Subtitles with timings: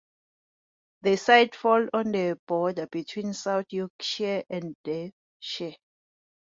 [1.03, 5.75] The site falls on the border between South Yorkshire and Derbyshire.